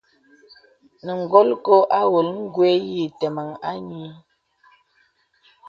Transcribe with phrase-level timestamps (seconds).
[1.05, 4.11] Nə̀ golkō awōlə̀ gwe yǐtə̄meŋ a nyēē.